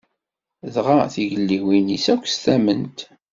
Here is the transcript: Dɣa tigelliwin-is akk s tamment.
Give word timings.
Dɣa 0.73 0.97
tigelliwin-is 1.13 2.05
akk 2.13 2.25
s 2.27 2.35
tamment. 2.43 2.99